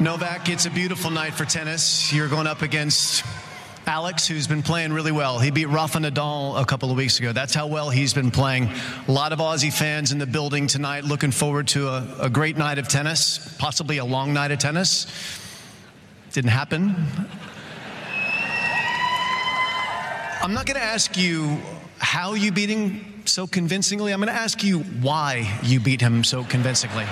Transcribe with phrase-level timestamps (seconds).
[0.00, 2.12] Novak, it's a beautiful night for tennis.
[2.12, 3.24] You're going up against
[3.86, 5.38] Alex, who's been playing really well.
[5.38, 7.32] He beat Rafa Nadal a couple of weeks ago.
[7.32, 8.68] That's how well he's been playing.
[9.06, 12.56] A lot of Aussie fans in the building tonight looking forward to a, a great
[12.56, 15.06] night of tennis, possibly a long night of tennis.
[16.32, 16.96] Didn't happen.
[20.42, 21.58] I'm not going to ask you
[21.98, 24.12] how you beat him so convincingly.
[24.12, 27.04] I'm going to ask you why you beat him so convincingly.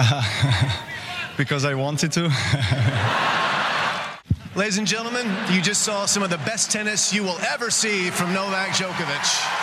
[1.36, 2.22] because I wanted to.
[4.56, 8.10] Ladies and gentlemen, you just saw some of the best tennis you will ever see
[8.10, 9.59] from Novak Djokovic.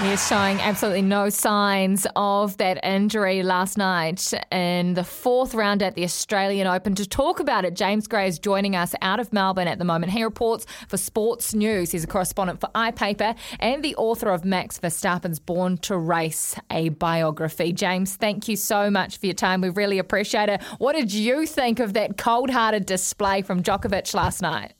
[0.00, 5.82] He is showing absolutely no signs of that injury last night in the fourth round
[5.84, 6.96] at the Australian Open.
[6.96, 10.12] To talk about it, James Gray is joining us out of Melbourne at the moment.
[10.12, 11.92] He reports for Sports News.
[11.92, 16.88] He's a correspondent for iPaper and the author of Max Verstappen's Born to Race, a
[16.88, 17.72] biography.
[17.72, 19.60] James, thank you so much for your time.
[19.60, 20.60] We really appreciate it.
[20.78, 24.74] What did you think of that cold hearted display from Djokovic last night?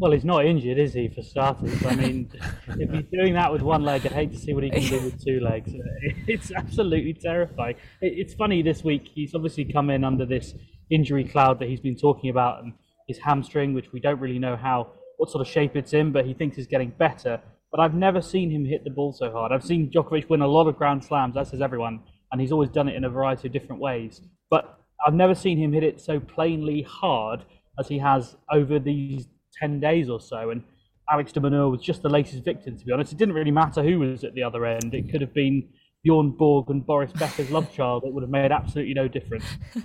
[0.00, 1.84] Well, he's not injured, is he, for starters?
[1.84, 2.32] I mean,
[2.68, 4.98] if he's doing that with one leg, I'd hate to see what he can do
[4.98, 5.70] with two legs.
[6.26, 7.76] It's absolutely terrifying.
[8.00, 10.54] It's funny this week, he's obviously come in under this
[10.88, 12.72] injury cloud that he's been talking about, and
[13.08, 16.24] his hamstring, which we don't really know how, what sort of shape it's in, but
[16.24, 17.38] he thinks is getting better.
[17.70, 19.52] But I've never seen him hit the ball so hard.
[19.52, 22.00] I've seen Djokovic win a lot of Grand Slams, that says everyone,
[22.32, 24.22] and he's always done it in a variety of different ways.
[24.48, 27.44] But I've never seen him hit it so plainly hard
[27.78, 30.50] as he has over these 10 days or so.
[30.50, 30.62] And
[31.10, 33.12] Alex de Minaur was just the latest victim, to be honest.
[33.12, 34.94] It didn't really matter who was at the other end.
[34.94, 35.68] It could have been
[36.02, 38.04] Bjorn Borg and Boris Becker's love child.
[38.04, 39.44] It would have made absolutely no difference.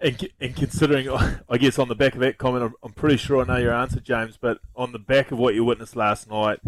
[0.00, 1.08] And, and considering,
[1.48, 3.72] I guess, on the back of that comment, I'm, I'm pretty sure I know your
[3.72, 6.58] answer, James, but on the back of what you witnessed last night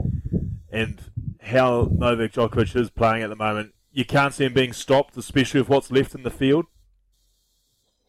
[0.71, 0.99] and
[1.43, 5.61] how Novak Djokovic is playing at the moment, you can't see him being stopped, especially
[5.61, 6.65] with what's left in the field.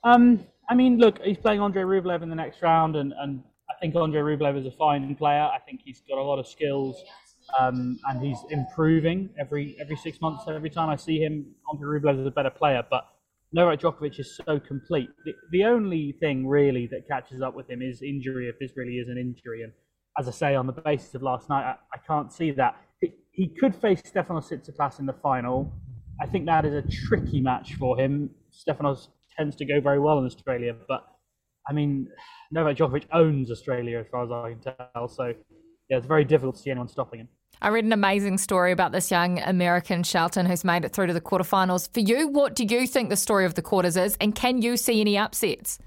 [0.04, 3.44] Um, I mean, look, he's playing Andre Rublev in the next round, and, and
[3.80, 5.44] think Andre Rublev is a fine player.
[5.44, 7.02] I think he's got a lot of skills,
[7.60, 10.46] um, and he's improving every every six months.
[10.48, 12.84] Every time I see him, Andre Rublev is a better player.
[12.90, 13.06] But
[13.54, 15.10] Novak Djokovic is so complete.
[15.26, 18.98] The, the only thing really that catches up with him is injury, if this really
[18.98, 19.64] is an injury.
[19.64, 19.72] And
[20.20, 22.76] as I say, on the basis of last night, I, I can't see that.
[23.00, 25.72] He, he could face Stefanos Tsitsipas in the final.
[26.20, 28.32] I think that is a tricky match for him.
[28.52, 29.08] Stefanos
[29.38, 31.06] tends to go very well in Australia, but
[31.70, 32.08] I mean,
[32.52, 35.08] Novak Djokovic owns Australia as far as I can tell.
[35.08, 35.34] So
[35.90, 37.30] yeah, it's very difficult to see anyone stopping him.
[37.62, 41.14] I read an amazing story about this young American Shelton who's made it through to
[41.14, 41.92] the quarterfinals.
[41.92, 44.78] For you, what do you think the story of the quarters is, and can you
[44.78, 45.80] see any upsets?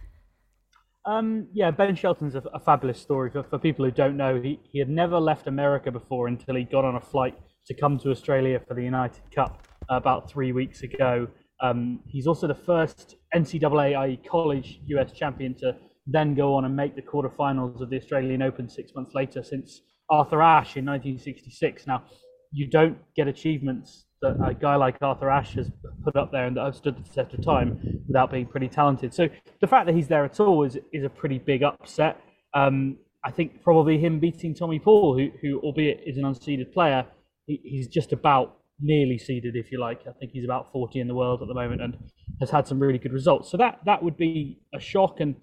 [1.07, 3.31] Um, yeah, Ben Shelton's a, a fabulous story.
[3.31, 6.65] For, for people who don't know, he, he had never left America before until he
[6.65, 10.53] got on a flight to come to Australia for the United Cup uh, about three
[10.53, 11.29] weeks ago.
[11.63, 15.77] Um, he's also the first NCAA, i.e., college US champion to
[16.07, 19.83] then go on and make the quarterfinals of the Australian Open six months later since
[20.09, 21.87] Arthur Ashe in 1966.
[21.87, 22.05] Now,
[22.53, 25.71] you don't get achievements that a guy like Arthur Ashe has
[26.05, 29.15] put up there and that have stood the test of time without being pretty talented.
[29.15, 29.29] So
[29.61, 32.21] the fact that he's there at all is, is a pretty big upset.
[32.55, 37.07] Um, I think probably him beating Tommy Paul, who, who albeit is an unseeded player,
[37.47, 40.01] he, he's just about nearly seeded, if you like.
[40.09, 41.97] I think he's about 40 in the world at the moment and
[42.41, 43.51] has had some really good results.
[43.51, 45.37] So that that would be a shock and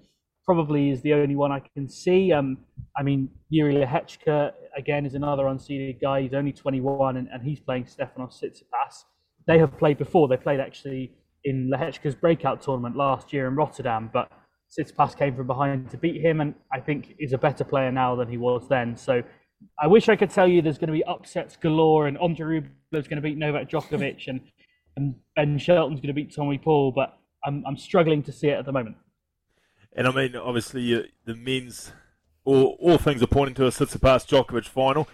[0.47, 2.31] probably is the only one I can see.
[2.31, 2.57] Um,
[2.97, 6.21] I mean, Jiri Lehecka, again, is another unseeded guy.
[6.21, 9.03] He's only 21 and, and he's playing Stefanos Tsitsipas.
[9.45, 10.29] They have played before.
[10.29, 11.11] They played actually
[11.43, 14.31] in Lehecka's breakout tournament last year in Rotterdam, but
[14.71, 18.15] Tsitsipas came from behind to beat him and I think is a better player now
[18.15, 18.95] than he was then.
[18.95, 19.21] So
[19.81, 22.59] I wish I could tell you there's going to be upsets galore and Andre
[22.93, 24.41] is going to beat Novak Djokovic and,
[24.97, 28.57] and Ben Shelton's going to beat Tommy Paul, but I'm, I'm struggling to see it
[28.57, 28.97] at the moment.
[29.93, 31.91] And I mean, obviously, uh, the men's,
[32.43, 35.07] all, all things are pointing to a Tsitsipas Djokovic final.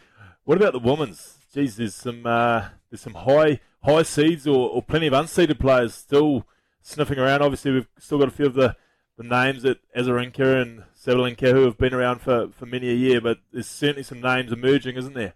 [0.45, 1.37] What about the women's?
[1.53, 5.93] Geez, there's some uh, there's some high high seeds or, or plenty of unseeded players
[5.93, 6.47] still
[6.81, 7.41] sniffing around.
[7.41, 8.75] Obviously, we've still got a few of the,
[9.17, 13.21] the names that Azarenka and Sabalenka who have been around for, for many a year,
[13.21, 15.33] but there's certainly some names emerging, isn't there?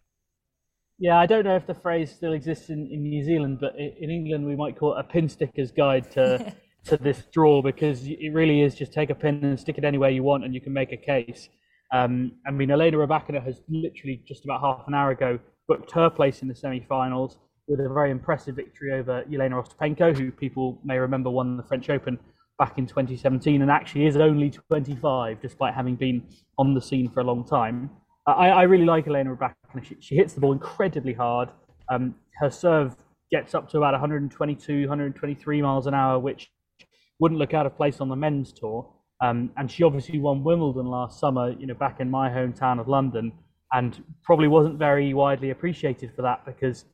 [0.99, 4.09] Yeah, I don't know if the phrase still exists in, in New Zealand, but in
[4.09, 6.55] England we might call it a pin sticker's guide to
[6.85, 10.09] to this draw because it really is just take a pin and stick it anywhere
[10.09, 11.49] you want, and you can make a case.
[11.94, 16.09] Um, I mean, Elena Rybakina has literally just about half an hour ago booked her
[16.09, 20.97] place in the semi-finals with a very impressive victory over Elena Ostapenko, who people may
[20.97, 22.17] remember won the French Open
[22.57, 26.23] back in 2017 and actually is only 25 despite having been
[26.57, 27.89] on the scene for a long time.
[28.27, 29.83] I, I really like Elena Rybakina.
[29.83, 31.50] She, she, hits the ball incredibly hard.
[31.89, 32.95] Um, her serve
[33.31, 36.51] gets up to about 122, 123 miles an hour, which
[37.19, 38.94] wouldn't look out of place on the men's tour.
[39.24, 42.88] Um, and she obviously won Wimbledon last summer, you know, back in my hometown of
[42.88, 43.31] London,
[43.71, 46.85] and probably wasn't very widely appreciated for that because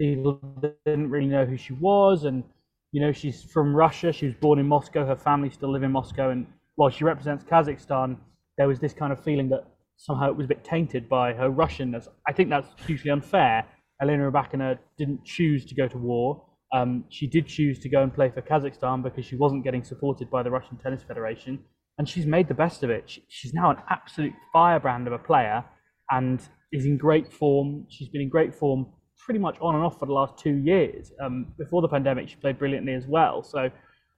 [0.00, 0.40] people
[0.84, 2.24] didn't really know who she was.
[2.24, 2.44] And,
[2.92, 4.12] you know, she's from Russia.
[4.12, 5.04] She was born in Moscow.
[5.06, 6.30] Her family still live in Moscow.
[6.30, 6.46] And
[6.76, 8.16] while she represents Kazakhstan,
[8.58, 11.50] there was this kind of feeling that somehow it was a bit tainted by her
[11.50, 12.08] Russianness.
[12.28, 13.64] I think that's hugely unfair.
[14.00, 16.44] Elena Rybakina didn't choose to go to war.
[16.74, 20.30] Um, she did choose to go and play for Kazakhstan because she wasn't getting supported
[20.30, 21.60] by the Russian Tennis Federation,
[21.98, 23.04] and she's made the best of it.
[23.06, 25.64] She, she's now an absolute firebrand of a player,
[26.10, 26.40] and
[26.72, 27.86] is in great form.
[27.88, 28.86] She's been in great form
[29.18, 31.12] pretty much on and off for the last two years.
[31.22, 33.42] Um, before the pandemic, she played brilliantly as well.
[33.42, 33.70] So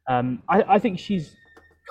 [0.08, 1.36] um, I, I, think she's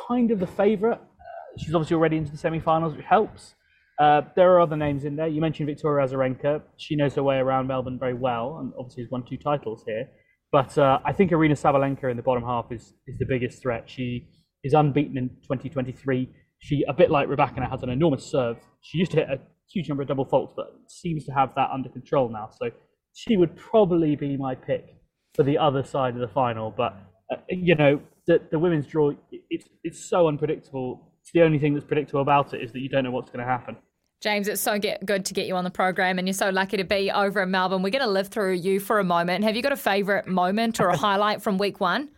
[0.07, 0.99] kind of the favourite.
[0.99, 3.55] Uh, she's obviously already into the semi-finals, which helps.
[3.99, 5.27] Uh, there are other names in there.
[5.27, 6.61] You mentioned Victoria Azarenka.
[6.77, 10.07] She knows her way around Melbourne very well, and obviously has won two titles here.
[10.51, 13.89] But uh, I think Aryna Sabalenka in the bottom half is is the biggest threat.
[13.89, 14.27] She
[14.63, 16.29] is unbeaten in 2023.
[16.59, 18.57] She, a bit like Rybakina, has an enormous serve.
[18.81, 19.39] She used to hit a
[19.71, 22.49] huge number of double faults, but seems to have that under control now.
[22.59, 22.69] So
[23.13, 24.85] she would probably be my pick
[25.33, 26.71] for the other side of the final.
[26.75, 26.95] But
[27.31, 31.13] uh, you know, the, the women's draw, it's it's so unpredictable.
[31.21, 33.45] It's the only thing that's predictable about it is that you don't know what's going
[33.45, 33.75] to happen.
[34.19, 36.77] James, it's so get, good to get you on the program, and you're so lucky
[36.77, 37.83] to be over in Melbourne.
[37.83, 39.43] We're going to live through you for a moment.
[39.43, 42.09] Have you got a favourite moment or a highlight from week one?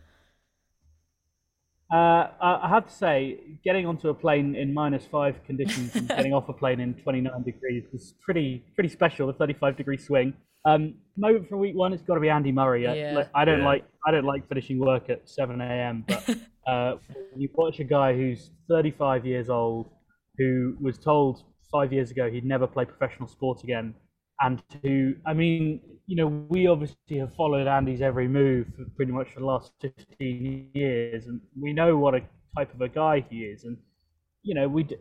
[1.92, 6.34] Uh, I have to say, getting onto a plane in minus five conditions and getting
[6.34, 9.26] off a plane in 29 degrees was pretty pretty special.
[9.28, 10.34] The 35 degree swing.
[10.66, 12.84] Um, moment from week one, it's got to be Andy Murray.
[12.84, 13.24] Yeah.
[13.34, 13.66] I, I don't yeah.
[13.66, 16.06] like I don't like finishing work at 7 a.m.
[16.08, 16.30] But
[16.68, 16.96] uh,
[17.36, 19.90] you watch a guy who's 35 years old,
[20.38, 23.94] who was told five years ago he'd never play professional sport again,
[24.42, 29.12] and to, I mean, you know, we obviously have followed Andy's every move for pretty
[29.12, 32.22] much for the last 15 years, and we know what a
[32.58, 33.78] type of a guy he is, and
[34.44, 34.98] you know, we'd,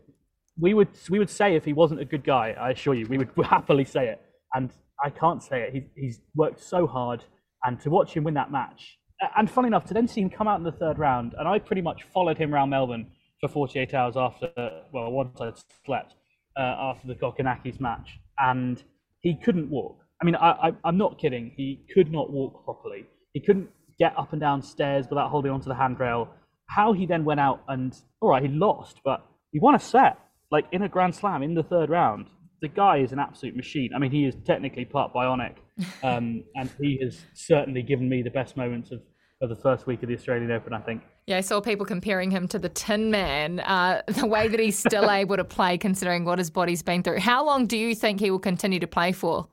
[0.58, 3.18] we would we would say if he wasn't a good guy, I assure you, we
[3.18, 4.20] would happily say it,
[4.54, 4.70] and
[5.02, 5.72] I can't say it.
[5.72, 7.24] He, he's worked so hard,
[7.64, 8.98] and to watch him win that match,
[9.36, 11.58] and funny enough, to then see him come out in the third round, and I
[11.58, 13.06] pretty much followed him around Melbourne
[13.40, 14.50] for 48 hours after,
[14.92, 15.52] well, once I
[15.86, 16.14] slept,
[16.58, 18.82] uh, after the Kokkinakis match, and
[19.20, 19.98] he couldn't walk.
[20.20, 21.52] I mean, I, I, am not kidding.
[21.56, 23.06] He could not walk properly.
[23.32, 23.68] He couldn't
[23.98, 26.28] get up and down stairs without holding onto the handrail.
[26.68, 30.18] How he then went out and, all right, he lost, but he won a set,
[30.50, 32.26] like in a Grand Slam in the third round.
[32.60, 33.90] The guy is an absolute machine.
[33.94, 35.54] I mean, he is technically part bionic,
[36.02, 39.00] um, and he has certainly given me the best moments of,
[39.40, 41.02] of the first week of the Australian Open, I think.
[41.26, 44.78] Yeah, I saw people comparing him to the Tin Man, uh, the way that he's
[44.78, 47.20] still able to play considering what his body's been through.
[47.20, 49.46] How long do you think he will continue to play for?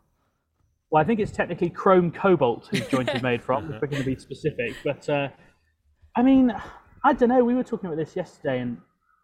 [0.89, 4.03] Well, I think it's technically chrome cobalt his joint is made from, if we're going
[4.03, 4.75] to be specific.
[4.83, 5.27] But, uh,
[6.15, 6.51] I mean,
[7.03, 7.43] I don't know.
[7.43, 8.77] We were talking about this yesterday and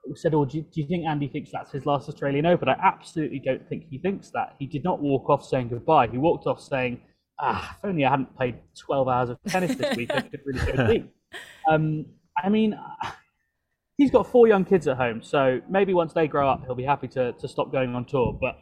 [0.08, 2.68] we said, oh, do you, do you think Andy thinks that's his last Australian Open?
[2.68, 4.56] I absolutely don't think he thinks that.
[4.60, 6.08] He did not walk off saying goodbye.
[6.08, 7.02] He walked off saying,
[7.42, 10.72] ah, if only I hadn't played 12 hours of tennis this week, I could really
[10.72, 11.14] go deep.
[11.70, 12.08] Um,
[12.44, 12.78] I mean,
[13.98, 16.84] he's got four young kids at home, so maybe once they grow up, he'll be
[16.84, 18.38] happy to, to stop going on tour.
[18.42, 18.58] But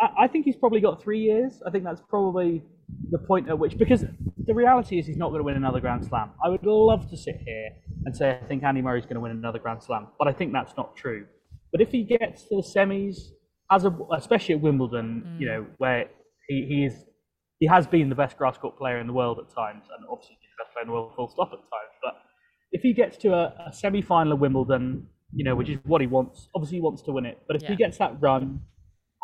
[0.00, 1.62] I, I think he's probably got three years.
[1.66, 2.62] I think that's probably
[3.10, 4.04] the point at which, because
[4.46, 6.32] the reality is he's not going to win another Grand Slam.
[6.44, 7.70] I would love to sit here
[8.04, 10.52] and say I think Andy Murray's going to win another Grand Slam, but I think
[10.52, 11.24] that's not true.
[11.72, 13.30] But if he gets to the semis,
[13.70, 15.40] as a, especially at Wimbledon, mm.
[15.40, 16.08] you know, where
[16.48, 17.04] he, he is
[17.64, 20.36] he has been the best grass court player in the world at times, and obviously
[20.36, 21.94] the best player in the world full stop at times.
[22.02, 22.14] But
[22.72, 26.06] if he gets to a, a semi-final of Wimbledon, you know, which is what he
[26.06, 27.38] wants, obviously he wants to win it.
[27.46, 27.70] But if yeah.
[27.70, 28.60] he gets that run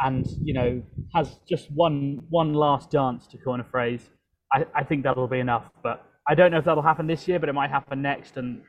[0.01, 0.83] and you know
[1.15, 4.09] has just one one last dance to coin a phrase,
[4.55, 5.65] I, I think that'll be enough.
[5.83, 8.39] But I don't know if that'll happen this year, but it might happen next.
[8.39, 8.63] And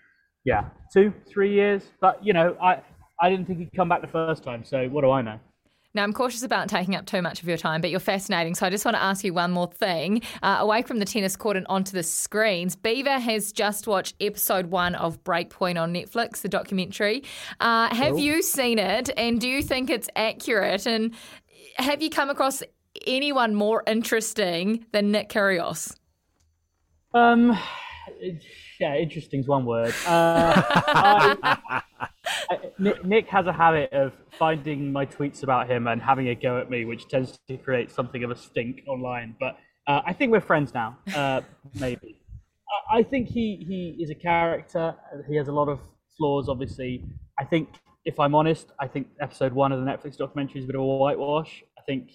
[0.44, 1.84] yeah, two, three years.
[2.01, 2.82] But you know, I
[3.22, 4.66] I didn't think he'd come back the first time.
[4.66, 5.40] So what do I know?
[5.93, 8.55] Now, I'm cautious about taking up too much of your time, but you're fascinating.
[8.55, 10.21] So I just want to ask you one more thing.
[10.41, 14.67] Uh, away from the tennis court and onto the screens, Beaver has just watched episode
[14.67, 17.24] one of Breakpoint on Netflix, the documentary.
[17.60, 20.88] Uh, have you seen it and do you think it's accurate?
[20.88, 21.13] And
[21.75, 22.63] have you come across
[23.05, 25.95] anyone more interesting than Nick Kyrgios?
[27.13, 27.57] Um,
[28.79, 29.93] yeah, interesting is one word.
[30.07, 31.81] Uh, I, I,
[32.80, 36.60] Nick, Nick, has a habit of finding my tweets about him and having a go
[36.60, 39.36] at me, which tends to create something of a stink online.
[39.40, 41.42] But uh, I think we're friends now, uh,
[41.80, 42.18] maybe.
[42.92, 44.96] I, think he, he is a character.
[45.28, 45.80] He has a lot of
[46.18, 47.04] flaws, obviously.
[47.40, 47.70] I think,
[48.06, 50.82] if I'm honest, I think episode one of the Netflix documentary is a bit of
[50.82, 51.63] a whitewash.
[51.78, 52.12] I think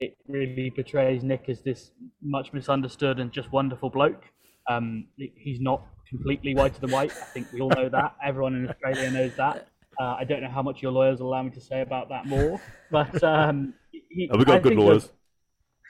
[0.00, 1.92] it really portrays Nick as this
[2.22, 4.24] much misunderstood and just wonderful bloke.
[4.68, 7.10] Um, he's not completely whiter than white.
[7.10, 8.16] I think we all know that.
[8.24, 9.68] Everyone in Australia knows that.
[10.00, 12.60] Uh, I don't know how much your lawyers allow me to say about that more,
[12.90, 15.10] but um, he, oh, we got I good lawyers.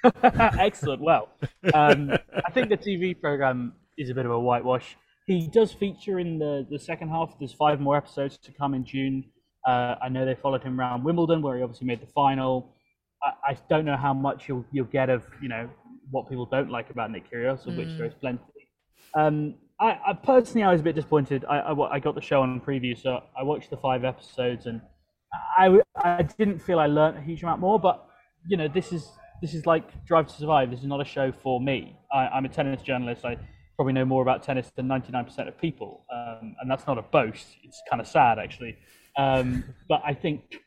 [0.22, 1.00] Excellent.
[1.00, 1.28] Well,
[1.72, 2.10] um,
[2.46, 4.96] I think the TV program is a bit of a whitewash.
[5.26, 7.38] He does feature in the, the second half.
[7.38, 9.24] There's five more episodes to come in June.
[9.66, 12.74] Uh, I know they followed him around Wimbledon, where he obviously made the final.
[13.22, 15.70] I, I, don't know how much you'll you'll get of you know
[16.10, 17.78] what people don't like about Nick Kyrgios, of mm.
[17.78, 18.42] which there is plenty.
[19.14, 21.44] Um, I, I, personally, I was a bit disappointed.
[21.48, 24.80] I, I, I, got the show on preview, so I watched the five episodes, and
[25.58, 27.78] I, I didn't feel I learned a huge amount more.
[27.80, 28.06] But
[28.46, 29.08] you know, this is
[29.42, 30.70] this is like Drive to Survive.
[30.70, 31.96] This is not a show for me.
[32.12, 33.24] I, am a tennis journalist.
[33.24, 33.36] I
[33.74, 37.46] probably know more about tennis than 99% of people, um, and that's not a boast.
[37.64, 38.76] It's kind of sad, actually.
[39.18, 40.60] Um, but I think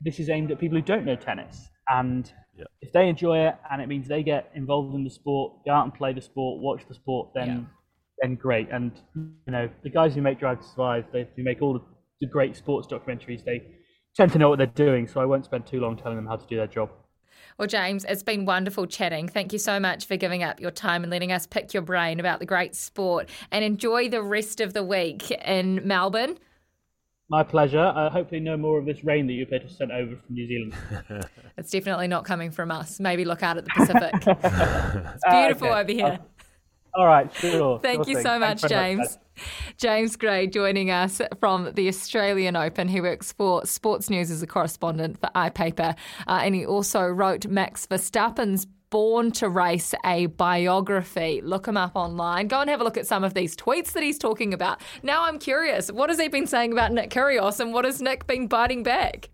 [0.00, 2.64] this is aimed at people who don't know tennis, and yeah.
[2.80, 5.84] if they enjoy it, and it means they get involved in the sport, go out
[5.84, 7.48] and play the sport, watch the sport, then.
[7.48, 7.74] Yeah
[8.20, 8.68] then great.
[8.70, 11.80] And you know, the guys who make Drive to Survive, they who make all the,
[12.32, 13.60] great sports documentaries, they
[14.16, 15.06] tend to know what they're doing.
[15.06, 16.88] So I won't spend too long telling them how to do their job.
[17.58, 19.28] Well, James, it's been wonderful chatting.
[19.28, 22.18] Thank you so much for giving up your time and letting us pick your brain
[22.18, 23.28] about the great sport.
[23.52, 26.38] And enjoy the rest of the week in Melbourne.
[27.28, 27.92] My pleasure.
[27.94, 30.74] Uh, hopefully, no more of this rain that you've to sent over from New Zealand.
[31.58, 33.00] it's definitely not coming from us.
[33.00, 34.14] Maybe look out at the Pacific.
[35.14, 35.80] it's beautiful uh, okay.
[35.80, 36.18] over here.
[36.94, 37.78] All right, sure.
[37.82, 39.18] Thank sure you so much, James.
[39.78, 42.86] James Gray joining us from the Australian Open.
[42.86, 45.96] He works for Sports News as a correspondent for iPaper.
[46.28, 51.40] Uh, and he also wrote Max Verstappen's Born to Race, a biography.
[51.42, 52.46] Look him up online.
[52.46, 54.80] Go and have a look at some of these tweets that he's talking about.
[55.02, 58.28] Now I'm curious, what has he been saying about Nick Kyrgios and what has Nick
[58.28, 59.30] been biting back?